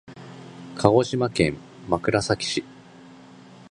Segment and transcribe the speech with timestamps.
[0.77, 2.63] 鹿児島県枕崎市